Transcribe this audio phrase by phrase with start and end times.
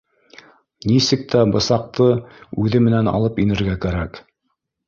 [0.91, 2.09] Нисек тә бысаҡты
[2.65, 4.23] үҙе менән алып инергә кәрәк